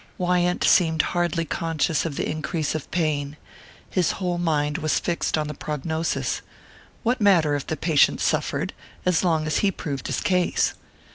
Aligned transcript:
Wyant 0.17 0.63
seemed 0.63 1.03
hardly 1.13 1.45
conscious 1.45 2.05
of 2.07 2.15
the 2.15 2.27
increase 2.27 2.73
of 2.73 2.89
pain 2.89 3.37
his 3.87 4.13
whole 4.13 4.39
mind 4.39 4.79
was 4.79 4.97
fixed 4.97 5.37
on 5.37 5.47
the 5.47 5.53
prognosis. 5.53 6.41
What 7.03 7.21
matter 7.21 7.53
if 7.55 7.67
the 7.67 7.77
patient 7.77 8.19
suffered, 8.19 8.73
as 9.05 9.23
long 9.23 9.45
as 9.45 9.57
he 9.59 9.69
proved 9.69 10.07
his 10.07 10.19
case? 10.21 10.73